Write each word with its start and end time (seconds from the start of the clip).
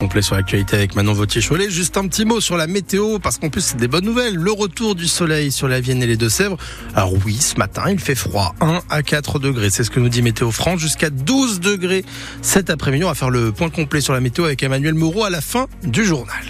Complet 0.00 0.22
sur 0.22 0.36
l'actualité 0.36 0.76
avec 0.76 0.94
Manon 0.94 1.12
Vautier-Cholet. 1.12 1.70
Juste 1.70 1.96
un 1.96 2.06
petit 2.06 2.24
mot 2.24 2.40
sur 2.40 2.56
la 2.56 2.68
météo, 2.68 3.18
parce 3.18 3.38
qu'en 3.38 3.48
plus 3.48 3.62
c'est 3.62 3.78
des 3.78 3.88
bonnes 3.88 4.04
nouvelles. 4.04 4.36
Le 4.36 4.52
retour 4.52 4.94
du 4.94 5.08
soleil 5.08 5.50
sur 5.50 5.66
la 5.66 5.80
Vienne 5.80 6.00
et 6.04 6.06
les 6.06 6.16
Deux-Sèvres. 6.16 6.56
Alors 6.94 7.14
oui, 7.26 7.34
ce 7.34 7.56
matin 7.56 7.82
il 7.90 7.98
fait 7.98 8.14
froid, 8.14 8.54
1 8.60 8.82
à 8.90 9.02
4 9.02 9.40
degrés. 9.40 9.70
C'est 9.70 9.82
ce 9.82 9.90
que 9.90 9.98
nous 9.98 10.08
dit 10.08 10.22
Météo 10.22 10.52
France. 10.52 10.78
Jusqu'à 10.78 11.10
12 11.10 11.58
degrés 11.58 12.04
cet 12.42 12.70
après-midi. 12.70 13.02
On 13.02 13.08
va 13.08 13.16
faire 13.16 13.30
le 13.30 13.50
point 13.50 13.70
complet 13.70 14.00
sur 14.00 14.12
la 14.12 14.20
météo 14.20 14.44
avec 14.44 14.62
Emmanuel 14.62 14.94
Moreau 14.94 15.24
à 15.24 15.30
la 15.30 15.40
fin 15.40 15.66
du 15.82 16.04
journal. 16.04 16.44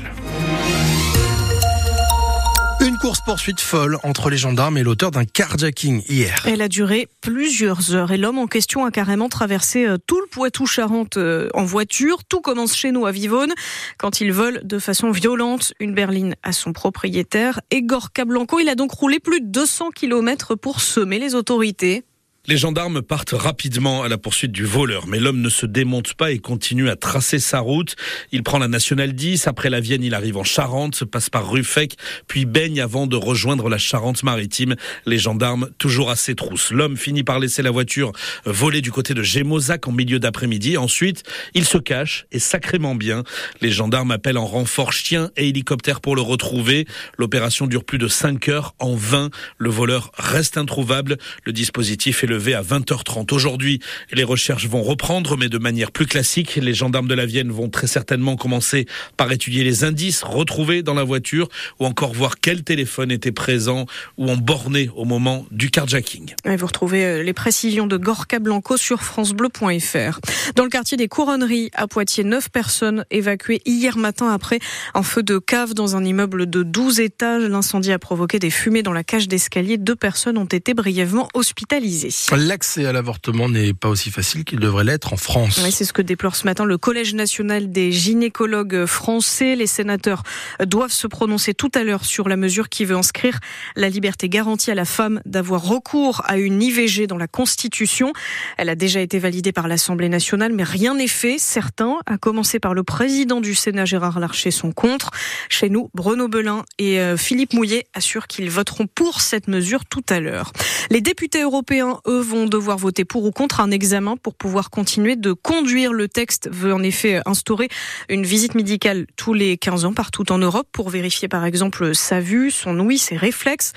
Course-poursuite 3.09 3.63
folle 3.63 3.99
entre 4.03 4.29
les 4.29 4.37
gendarmes 4.37 4.77
et 4.77 4.83
l'auteur 4.83 5.11
d'un 5.11 5.25
carjacking 5.25 6.03
hier. 6.11 6.45
Elle 6.45 6.61
a 6.61 6.69
duré 6.69 7.09
plusieurs 7.23 7.95
heures 7.95 8.13
et 8.13 8.19
l'homme 8.19 8.37
en 8.37 8.47
question 8.47 8.85
a 8.85 8.91
carrément 8.91 9.31
traversé 9.31 9.87
euh, 9.87 9.97
tout 10.07 10.21
le 10.21 10.27
Poitou-Charentes 10.27 11.17
euh, 11.17 11.49
en 11.55 11.65
voiture. 11.65 12.23
Tout 12.25 12.43
commence 12.43 12.77
chez 12.77 12.93
nous 12.93 13.07
à 13.07 13.11
Vivonne 13.11 13.55
quand 13.97 14.21
il 14.21 14.31
vole 14.31 14.61
de 14.63 14.79
façon 14.79 15.11
violente 15.11 15.73
une 15.81 15.95
berline 15.95 16.37
à 16.43 16.53
son 16.53 16.75
propriétaire. 16.75 17.63
Egor 17.71 18.13
Cablanco, 18.13 18.59
il 18.59 18.69
a 18.69 18.75
donc 18.75 18.93
roulé 18.93 19.21
plus 19.21 19.41
de 19.41 19.47
200 19.47 19.89
km 19.95 20.55
pour 20.55 20.83
semer 20.83 21.19
les 21.19 21.35
autorités. 21.35 22.05
Les 22.49 22.57
gendarmes 22.57 23.03
partent 23.03 23.35
rapidement 23.35 24.03
à 24.03 24.09
la 24.09 24.17
poursuite 24.17 24.53
du 24.53 24.65
voleur, 24.65 25.07
mais 25.07 25.21
l'homme 25.21 25.43
ne 25.43 25.51
se 25.51 25.67
démonte 25.67 26.15
pas 26.15 26.31
et 26.31 26.39
continue 26.39 26.89
à 26.89 26.97
tracer 26.97 27.41
sa 27.41 27.61
route. 27.61 27.95
Il 28.33 28.43
prend 28.43 28.57
la 28.57 28.69
nationale 28.69 29.13
10, 29.13 29.47
après 29.47 29.69
la 29.69 29.81
Vienne, 29.81 30.03
il 30.03 30.15
arrive 30.15 30.39
en 30.39 30.45
Charente, 30.45 31.05
passe 31.05 31.29
par 31.29 31.51
Ruffec, 31.51 31.99
puis 32.27 32.47
baigne 32.47 32.81
avant 32.81 33.07
de 33.07 33.17
rejoindre 33.17 33.69
la 33.69 33.77
Charente-Maritime. 33.77 34.77
Les 35.05 35.19
gendarmes 35.19 35.69
toujours 35.77 36.09
à 36.09 36.17
ses 36.17 36.35
trousses. 36.35 36.71
L'homme 36.71 36.97
finit 36.97 37.23
par 37.23 37.39
laisser 37.39 37.61
la 37.61 37.71
voiture 37.71 38.13
voler 38.47 38.81
du 38.81 38.93
côté 38.93 39.13
de 39.13 39.23
Gémozac 39.23 39.87
en 39.87 39.93
milieu 39.93 40.19
d'après-midi. 40.19 40.79
Ensuite, 40.79 41.25
il 41.53 41.67
se 41.67 41.77
cache 41.77 42.25
et 42.33 42.39
sacrément 42.39 42.95
bien. 42.95 43.25
Les 43.61 43.71
gendarmes 43.71 44.11
appellent 44.11 44.39
en 44.39 44.47
renfort 44.47 44.95
chien 44.95 45.31
et 45.37 45.51
hélicoptère 45.51 46.01
pour 46.01 46.17
le 46.17 46.23
retrouver. 46.23 46.87
L'opération 47.19 47.67
dure 47.67 47.85
plus 47.85 47.99
de 47.99 48.09
5 48.09 48.49
heures 48.49 48.75
en 48.79 48.95
vain. 48.95 49.29
Le 49.59 49.69
voleur 49.69 50.13
reste 50.15 50.57
introuvable. 50.57 51.19
Le 51.45 51.53
dispositif 51.53 52.25
est 52.25 52.27
le 52.27 52.38
à 52.39 52.63
20h30. 52.63 53.35
Aujourd'hui, 53.35 53.81
les 54.13 54.25
recherches 54.25 54.67
vont 54.67 54.83
reprendre, 54.83 55.37
mais 55.37 55.49
de 55.49 55.59
manière 55.59 55.91
plus 55.91 56.07
classique. 56.07 56.57
Les 56.57 56.75
gendarmes 56.75 57.09
de 57.09 57.15
la 57.15 57.27
Vienne 57.27 57.51
vont 57.51 57.69
très 57.69 57.87
certainement 57.87 58.37
commencer 58.37 58.87
par 59.17 59.31
étudier 59.33 59.65
les 59.65 59.85
indices 59.85 60.23
retrouvés 60.23 60.83
dans 60.83 60.95
la 60.95 61.05
voiture 61.05 61.49
ou 61.81 61.87
encore 61.87 62.13
voir 62.13 62.41
quel 62.41 62.63
téléphone 62.63 63.11
était 63.11 63.33
présent 63.33 63.87
ou 64.17 64.31
en 64.31 64.37
borné 64.37 64.91
au 64.95 65.05
moment 65.05 65.47
du 65.51 65.71
carjacking. 65.71 66.35
vous 66.45 66.67
retrouvez 66.67 67.05
euh, 67.05 67.23
les 67.23 67.33
précisions 67.33 67.87
de 67.87 67.97
Gorka 67.97 68.39
Blanco 68.39 68.77
sur 68.77 69.03
francebleu.fr. 69.03 70.21
Dans 70.55 70.65
le 70.65 70.71
quartier 70.71 70.97
des 70.97 71.09
Couronneries 71.09 71.71
à 71.75 71.87
Poitiers, 71.87 72.25
9 72.25 72.51
personnes 72.51 73.05
évacuées 73.11 73.61
hier 73.67 73.97
matin 73.97 74.31
après 74.31 74.61
un 74.95 75.03
feu 75.03 75.23
de 75.23 75.39
cave 75.39 75.75
dans 75.75 75.97
un 75.97 76.05
immeuble 76.05 76.49
de 76.49 76.63
12 76.63 77.01
étages. 77.01 77.43
L'incendie 77.43 77.93
a 77.93 77.99
provoqué 77.99 78.39
des 78.39 78.51
fumées 78.51 78.83
dans 78.83 78.93
la 78.93 79.05
cage 79.05 79.29
d'escalier. 79.29 79.79
Deux 79.79 79.97
personnes 79.97 80.39
ont 80.39 80.45
été 80.45 80.75
brièvement 80.75 81.29
hospitalisées. 81.35 82.11
L'accès 82.37 82.85
à 82.85 82.93
l'avortement 82.93 83.49
n'est 83.49 83.73
pas 83.73 83.89
aussi 83.89 84.11
facile 84.11 84.45
qu'il 84.45 84.59
devrait 84.59 84.85
l'être 84.85 85.15
en 85.15 85.17
France. 85.17 85.61
c'est 85.71 85.87
ce 85.87 85.95
que 85.95 86.03
déplore 86.03 86.37
ce 86.37 86.45
matin 86.45 86.67
le 86.67 86.77
Collège 86.77 87.15
national 87.15 87.73
des 87.73 87.91
gynécologues 87.91 88.85
français. 88.85 89.57
Les 89.57 89.67
sénateurs 89.67 90.25
doivent 90.61 90.93
se 90.93 91.07
prononcer 91.07 91.55
tout 91.55 91.71
à 91.75 91.85
l'heure 91.85 92.05
sur 92.05 92.29
la 92.29 92.37
mesure 92.37 92.69
qui 92.69 92.85
veut 92.85 92.97
inscrire 92.97 93.39
la 93.77 93.89
liberté 93.89 94.29
garantie 94.29 94.71
à 94.71 94.75
la 94.75 94.85
femme 94.85 95.23
d'avoir 95.25 95.63
recours 95.63 96.21
à 96.27 96.37
une 96.37 96.63
IVG 96.63 97.07
dans 97.07 97.17
la 97.17 97.29
Constitution. 97.29 98.13
Elle 98.59 98.69
a 98.69 98.75
déjà 98.75 99.01
été 99.01 99.19
validée 99.19 99.53
par 99.53 99.67
l'Assemblée 99.67 100.11
nationale, 100.11 100.53
mais 100.53 100.65
rien 100.65 100.95
n'est 100.95 101.09
fait. 101.09 101.39
Certains, 101.39 101.97
à 102.05 102.19
commencer 102.19 102.61
par 102.61 102.75
le 102.75 102.83
président 102.83 103.41
du 103.41 103.55
Sénat 103.55 103.87
Gérard 103.87 104.21
Larcher, 104.21 104.51
sont 104.51 104.73
contre. 104.73 105.11
Chez 105.49 105.71
nous, 105.71 105.89
Bruno 105.95 106.29
Belin 106.29 106.65
et 106.79 107.01
euh, 107.01 107.17
Philippe 107.17 107.55
Mouillet 107.55 107.87
assurent 107.95 108.27
qu'ils 108.27 108.51
voteront 108.51 108.87
pour 108.87 109.23
cette 109.23 109.49
mesure 109.49 109.87
tout 109.87 110.05
à 110.11 110.21
l'heure. 110.21 110.53
Les 110.91 111.01
députés 111.01 111.43
européens, 111.43 112.01
eux, 112.07 112.18
vont 112.19 112.47
devoir 112.47 112.79
voter 112.79 113.05
pour 113.05 113.25
ou 113.25 113.31
contre 113.31 113.61
un 113.61 113.71
examen 113.71 114.17
pour 114.17 114.35
pouvoir 114.35 114.71
continuer 114.71 115.17
de 115.17 115.33
conduire. 115.33 115.93
Le 115.93 116.09
texte 116.09 116.49
veut 116.53 116.75
en 116.75 116.83
effet 116.83 117.21
instaurer 117.27 117.69
une 118.09 118.25
visite 118.25 118.55
médicale 118.55 119.07
tous 119.17 119.35
les 119.35 119.57
15 119.57 119.85
ans 119.85 119.93
partout 119.93 120.31
en 120.33 120.39
Europe 120.39 120.69
pour 120.73 120.91
vérifier 120.91 121.29
par 121.29 121.45
exemple 121.45 121.95
sa 121.95 122.21
vue, 122.21 122.51
son 122.51 122.79
ouïe, 122.81 122.99
ses 122.99 123.17
réflexes. 123.17 123.73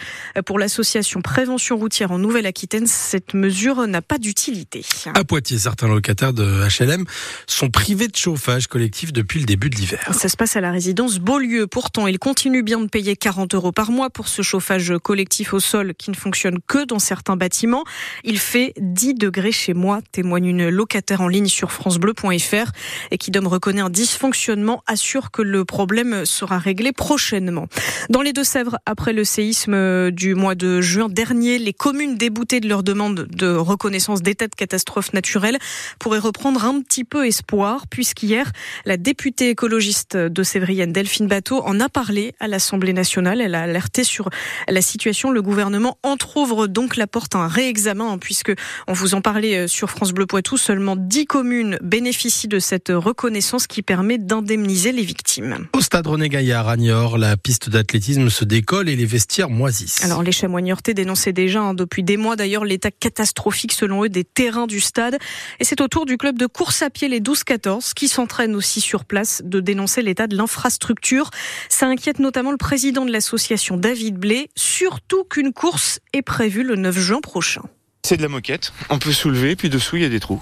Pour 0.46 0.60
l'association 0.60 1.22
Prévention 1.22 1.78
routière 1.78 2.12
en 2.12 2.20
Nouvelle-Aquitaine, 2.20 2.88
cette 2.88 3.34
mesure 3.34 3.88
n'a 3.88 4.02
pas 4.02 4.18
d'utilité. 4.18 4.84
À 5.14 5.24
Poitiers, 5.24 5.60
certains 5.60 5.88
locataires 5.88 6.34
de 6.34 6.68
HLM 6.68 7.06
sont 7.48 7.70
privés 7.70 8.08
de 8.08 8.16
chauffage 8.16 8.68
collectif 8.68 9.14
depuis 9.14 9.40
le 9.40 9.46
début 9.46 9.70
de 9.70 9.76
l'hiver. 9.76 10.10
Ça 10.12 10.30
se 10.30 10.38
passe 10.38 10.56
à 10.56 10.62
la 10.62 10.72
résidence 10.72 11.20
Beaulieu. 11.20 11.68
Pourtant, 11.68 12.08
ils 12.08 12.20
continuent 12.20 12.64
bien 12.64 12.80
de 12.82 12.88
payer 12.88 13.16
40 13.16 13.56
euros 13.56 13.72
par 13.72 13.92
mois 13.92 14.10
pour 14.10 14.28
ce 14.28 14.42
chauffage 14.42 14.94
collectif 15.04 15.54
au 15.54 15.60
sol 15.60 15.94
qui 15.98 16.12
ne 16.12 16.16
fonctionne 16.16 16.60
que 16.68 16.86
dans 16.86 17.00
certains 17.00 17.36
bâtiments. 17.36 17.84
Il 18.24 18.40
fait 18.40 18.74
10 18.80 19.16
degrés 19.16 19.52
chez 19.52 19.74
moi, 19.74 20.02
témoigne 20.12 20.46
une 20.46 20.70
locataire 20.70 21.22
en 21.22 21.28
ligne 21.28 21.48
sur 21.48 21.72
francebleu.fr 21.72 22.72
et 23.12 23.18
qui 23.18 23.32
donne 23.32 23.48
reconnaît 23.48 23.82
un 23.82 23.90
dysfonctionnement, 23.90 24.84
assure 24.88 25.32
que 25.32 25.42
le 25.42 25.66
problème 25.66 26.26
sera 26.26 26.58
réglé 26.58 26.92
prochainement. 26.92 27.68
Dans 28.10 28.22
les 28.22 28.34
Deux-Sèvres, 28.34 28.78
après 28.86 29.14
le 29.14 29.24
séisme 29.24 30.12
du 30.12 30.36
mois 30.36 30.56
de 30.56 30.82
juin 30.82 31.10
dernier, 31.10 31.58
les 31.58 31.74
communes 31.74 32.16
déboutées 32.16 32.60
de 32.60 32.68
leur 32.68 32.84
demande 32.84 33.28
de 33.32 33.54
reconnaissance 33.54 34.22
d'état 34.22 34.48
de 34.48 34.56
catastrophe 34.56 35.14
naturelle 35.14 35.58
pourraient 36.00 36.20
reprendre 36.20 36.66
un 36.66 36.82
petit 36.82 37.04
peu 37.04 37.26
espoir, 37.26 37.88
puisqu'hier, 37.88 38.52
la 38.86 38.98
députée 38.98 39.50
écologiste 39.50 40.18
de 40.18 40.44
Sévrienne, 40.44 40.92
Delphine 40.92 41.28
Bateau, 41.28 41.62
en 41.64 41.80
a 41.80 41.90
parlé 41.90 42.34
à 42.40 42.48
l'Assemblée 42.48 42.94
nationale. 42.94 43.42
Elle 43.42 43.56
a 43.56 43.64
alerté 43.64 44.04
sur 44.04 44.30
la 44.68 44.82
situation. 44.82 45.32
Le 45.32 45.42
gouvernement 45.42 45.98
entrouvre 46.04 46.68
donc 46.68 46.98
la 46.98 47.08
porte 47.08 47.36
à 47.36 47.40
un 47.40 47.48
réexamen, 47.48 48.11
puisque 48.18 48.54
on 48.88 48.94
vous 48.94 49.16
en 49.16 49.22
parlait 49.22 49.58
euh, 49.58 49.68
sur 49.68 49.90
France 49.90 50.12
Bleu 50.12 50.26
Poitou, 50.26 50.58
seulement 50.58 50.96
10 50.96 51.26
communes 51.26 51.78
bénéficient 51.82 52.48
de 52.48 52.60
cette 52.60 52.90
reconnaissance 52.90 53.68
qui 53.68 53.82
permet 53.82 54.18
d'indemniser 54.18 54.92
les 54.92 55.04
victimes. 55.04 55.68
Au 55.74 55.82
stade 55.82 56.08
René 56.08 56.30
Gaillard 56.30 56.68
à 56.68 56.78
Niort, 56.78 57.18
la 57.18 57.38
piste 57.38 57.70
d'athlétisme 57.70 58.30
se 58.30 58.46
décolle 58.46 58.90
et 58.90 58.96
les 58.96 59.06
vestiaires 59.06 59.50
moisissent. 59.50 60.04
Alors 60.04 60.24
les 60.24 60.32
chamois 60.32 60.62
niortais 60.62 60.94
dénonçaient 60.94 61.34
déjà 61.34 61.62
hein, 61.62 61.74
depuis 61.74 62.04
des 62.04 62.18
mois 62.18 62.36
d'ailleurs 62.36 62.66
l'état 62.66 62.92
catastrophique 62.92 63.74
selon 63.74 64.04
eux 64.04 64.10
des 64.10 64.24
terrains 64.24 64.68
du 64.68 64.80
stade. 64.80 65.18
Et 65.60 65.64
c'est 65.64 65.82
au 65.82 65.88
tour 65.88 66.06
du 66.06 66.18
club 66.18 66.38
de 66.38 66.46
course 66.46 66.82
à 66.82 66.90
pied 66.90 67.08
les 67.08 67.20
12-14 67.20 67.94
qui 67.94 68.08
s'entraînent 68.08 68.56
aussi 68.56 68.82
sur 68.82 69.06
place 69.06 69.42
de 69.46 69.60
dénoncer 69.60 70.02
l'état 70.02 70.28
de 70.28 70.36
l'infrastructure. 70.36 71.30
Ça 71.70 71.88
inquiète 71.88 72.20
notamment 72.20 72.52
le 72.52 72.58
président 72.58 73.06
de 73.06 73.12
l'association 73.12 73.78
David 73.78 74.18
Blé, 74.18 74.50
surtout 74.56 75.24
qu'une 75.24 75.54
course 75.54 76.00
est 76.14 76.22
prévue 76.22 76.64
le 76.64 76.76
9 76.76 76.98
juin 76.98 77.22
prochain. 77.22 77.64
C'est 78.04 78.18
de 78.18 78.24
la 78.24 78.30
moquette. 78.30 78.74
On 78.90 78.98
peut 78.98 79.12
soulever, 79.12 79.56
puis 79.56 79.70
dessous 79.70 79.98
il 79.98 80.02
y 80.02 80.06
a 80.06 80.10
des 80.10 80.20
trous. 80.20 80.42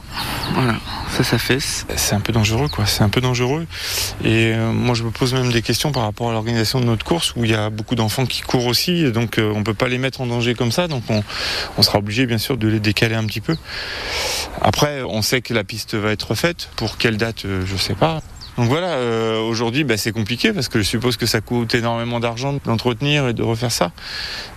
Voilà, 0.54 0.76
ça, 1.12 1.24
ça 1.24 1.38
fesse. 1.38 1.86
C'est 1.98 2.16
un 2.16 2.22
peu 2.22 2.32
dangereux, 2.32 2.70
quoi. 2.70 2.86
C'est 2.86 3.04
un 3.04 3.10
peu 3.10 3.20
dangereux. 3.20 3.68
Et 4.24 4.54
euh, 4.54 4.72
moi, 4.72 4.96
je 4.96 5.04
me 5.04 5.12
pose 5.12 5.34
même 5.34 5.52
des 5.52 5.62
questions 5.62 5.92
par 5.92 6.04
rapport 6.04 6.30
à 6.30 6.34
l'organisation 6.34 6.80
de 6.80 6.86
notre 6.86 7.06
course, 7.06 7.34
où 7.36 7.44
il 7.44 7.52
y 7.52 7.56
a 7.56 7.70
beaucoup 7.70 7.96
d'enfants 7.96 8.26
qui 8.26 8.42
courent 8.42 8.66
aussi, 8.66 9.04
et 9.04 9.12
donc 9.12 9.38
euh, 9.38 9.52
on 9.54 9.64
peut 9.64 9.74
pas 9.74 9.90
les 9.90 9.98
mettre 9.98 10.22
en 10.22 10.26
danger 10.26 10.56
comme 10.56 10.72
ça. 10.72 10.88
Donc 10.88 11.04
on, 11.10 11.22
on 11.78 11.82
sera 11.82 12.00
obligé, 12.00 12.26
bien 12.26 12.38
sûr, 12.38 12.58
de 12.58 12.68
les 12.68 12.80
décaler 12.80 13.16
un 13.16 13.26
petit 13.26 13.42
peu. 13.42 13.56
Après, 14.62 15.02
on 15.04 15.22
sait 15.22 15.42
que 15.42 15.54
la 15.54 15.66
piste 15.66 15.96
va 15.96 16.12
être 16.12 16.36
faite. 16.36 16.70
Pour 16.78 16.98
quelle 16.98 17.18
date, 17.18 17.44
euh, 17.46 17.66
je 17.66 17.76
sais 17.76 17.96
pas. 17.96 18.22
Donc 18.60 18.68
voilà, 18.68 18.88
euh, 18.96 19.40
aujourd'hui 19.40 19.86
bah, 19.86 19.96
c'est 19.96 20.12
compliqué 20.12 20.52
parce 20.52 20.68
que 20.68 20.80
je 20.80 20.84
suppose 20.84 21.16
que 21.16 21.26
ça 21.26 21.40
coûte 21.40 21.74
énormément 21.76 22.20
d'argent 22.20 22.60
d'entretenir 22.66 23.30
et 23.30 23.34
de 23.34 23.42
refaire 23.42 23.72
ça. 23.72 23.94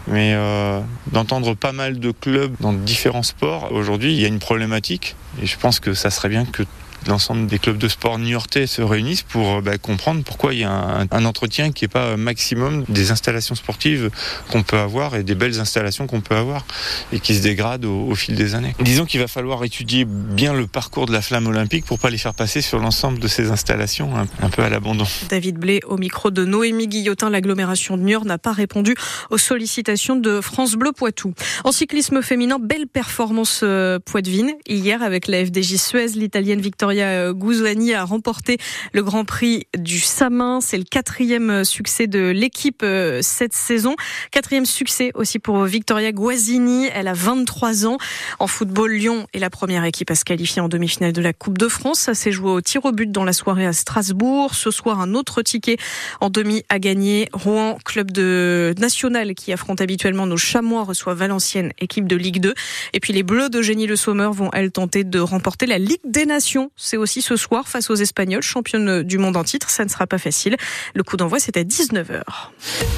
Mais 0.09 0.33
euh, 0.35 0.81
d'entendre 1.13 1.55
pas 1.55 1.71
mal 1.71 2.01
de 2.01 2.11
clubs 2.11 2.53
dans 2.59 2.73
différents 2.73 3.23
sports, 3.23 3.71
aujourd'hui 3.71 4.13
il 4.13 4.21
y 4.21 4.25
a 4.25 4.29
une 4.29 4.41
problématique 4.41 5.15
et 5.41 5.47
je 5.47 5.57
pense 5.57 5.79
que 5.79 5.95
ça 5.95 6.11
serait 6.11 6.31
bien 6.31 6.45
que 6.45 6.65
l'ensemble 7.07 7.47
des 7.47 7.59
clubs 7.59 7.79
de 7.79 7.89
sport 7.89 8.19
new-yorkais 8.19 8.67
se 8.67 8.83
réunissent 8.83 9.23
pour 9.23 9.57
euh, 9.57 9.61
bah, 9.61 9.79
comprendre 9.79 10.23
pourquoi 10.25 10.55
il 10.55 10.61
y 10.61 10.65
a 10.65 11.07
un, 11.11 11.25
entretien 11.25 11.73
qui 11.73 11.85
n'est 11.85 11.89
pas 11.89 12.17
maximum 12.17 12.85
des 12.89 13.11
installations 13.11 13.55
sportives 13.55 14.11
qu'on 14.51 14.63
peut 14.63 14.79
avoir 14.79 15.15
et 15.15 15.23
des 15.23 15.35
belles 15.35 15.61
installations 15.61 16.07
qu'on 16.07 16.21
peut 16.21 16.37
avoir 16.37 16.65
et 17.13 17.21
qui 17.21 17.35
se 17.35 17.43
dégradent 17.43 17.85
au, 17.85 18.15
fil 18.15 18.35
des 18.35 18.55
années. 18.55 18.75
Disons 18.81 19.05
qu'il 19.05 19.21
va 19.21 19.29
falloir 19.29 19.65
étudier 19.65 20.05
bien 20.07 20.53
le 20.53 20.67
parcours 20.67 21.07
de 21.07 21.13
la 21.13 21.23
flamme 21.23 21.47
olympique 21.47 21.85
pour 21.85 21.99
pas 21.99 22.11
les 22.11 22.19
faire 22.19 22.35
passer 22.35 22.61
sur 22.61 22.79
l'ensemble 22.79 23.19
de 23.19 23.29
ces 23.29 23.51
installations 23.51 24.13
un, 24.17 24.51
peu 24.51 24.63
à 24.63 24.69
l'abandon. 24.69 25.05
David 25.29 25.59
Blé 25.59 25.81
au 25.87 25.97
micro 25.97 26.31
de 26.31 26.45
Noémie 26.45 26.89
Guillotin, 26.89 27.31
l'agglomération 27.31 27.97
de 27.97 28.03
Niort 28.03 28.25
n'a 28.25 28.39
pas 28.39 28.53
répondu 28.53 28.95
aux 29.31 29.39
sollicitations 29.39 30.17
de 30.17 30.41
France 30.41 30.75
Bleu 30.75 30.93
Poitou. 30.93 31.35
En 31.65 31.73
cyclisme 31.73 32.23
féminin, 32.23 32.59
belle 32.61 32.87
performance 32.87 33.61
euh, 33.63 33.99
Poitvine 33.99 34.53
hier 34.67 35.03
avec 35.03 35.29
la 35.29 35.45
FDJ 35.45 35.77
Suez, 35.77 36.09
l'italienne 36.15 36.61
Victoria 36.61 36.92
Victoria 36.93 37.33
Gouzouani 37.33 37.95
a 37.95 38.05
remporté 38.05 38.59
le 38.93 39.03
Grand 39.03 39.25
Prix 39.25 39.67
du 39.79 39.99
Samin. 39.99 40.61
C'est 40.61 40.77
le 40.77 40.85
quatrième 40.85 41.65
succès 41.65 42.07
de 42.07 42.29
l'équipe 42.29 42.85
cette 43.23 43.55
saison. 43.55 43.97
Quatrième 44.31 44.67
succès 44.67 45.11
aussi 45.15 45.39
pour 45.39 45.65
Victoria 45.65 46.13
Guasini. 46.13 46.89
Elle 46.93 47.09
a 47.09 47.15
23 47.15 47.87
ans. 47.87 47.97
En 48.39 48.47
football, 48.47 48.93
Lyon 48.93 49.27
est 49.33 49.39
la 49.39 49.49
première 49.49 49.85
équipe 49.85 50.11
à 50.11 50.15
se 50.15 50.25
qualifier 50.25 50.61
en 50.61 50.69
demi-finale 50.69 51.15
de 51.15 51.23
la 51.23 51.33
Coupe 51.33 51.57
de 51.57 51.69
France. 51.69 52.01
Ça 52.01 52.15
s'est 52.15 52.31
joué 52.31 52.51
au 52.51 52.61
tir 52.61 52.85
au 52.85 52.93
but 52.93 53.11
dans 53.11 53.25
la 53.25 53.33
soirée 53.33 53.65
à 53.65 53.73
Strasbourg. 53.73 54.55
Ce 54.55 54.71
soir, 54.71 55.01
un 55.01 55.15
autre 55.15 55.41
ticket 55.41 55.79
en 56.21 56.29
demi 56.29 56.63
à 56.69 56.79
gagner. 56.79 57.31
Rouen, 57.33 57.79
club 57.87 58.11
de 58.11 58.75
national 58.79 59.35
qui 59.35 59.51
affronte 59.55 59.81
habituellement 59.81 60.27
nos 60.27 60.37
Chamois, 60.37 60.85
reçoit 60.85 61.15
Valenciennes, 61.15 61.73
équipe 61.79 62.07
de 62.07 62.17
Ligue 62.17 62.41
2. 62.41 62.53
Et 62.93 63.01
puis 63.01 63.15
les 63.15 63.23
Bleus 63.23 63.49
d'Eugénie 63.49 63.87
Le 63.87 63.97
Sommer 63.97 64.29
vont, 64.31 64.51
elles, 64.53 64.71
tenter 64.71 65.05
de 65.05 65.23
remporter 65.23 65.67
la 65.67 65.79
Ligue 65.79 66.01
des 66.05 66.27
Nations. 66.27 66.71
C'est 66.85 66.97
aussi 66.97 67.23
ce 67.23 67.37
soir 67.37 67.69
face 67.69 67.91
aux 67.91 67.95
Espagnols, 67.95 68.43
championnes 68.43 69.05
du 69.05 69.17
monde 69.17 69.37
en 69.37 69.45
titre. 69.45 69.71
Ça 69.71 69.85
ne 69.85 69.89
sera 69.89 70.09
pas 70.09 70.19
facile. 70.19 70.57
Le 70.95 71.05
coup 71.05 71.17
d'envoi, 71.17 71.39
c'est 71.39 71.57
à 71.57 71.63
19h. 71.63 72.23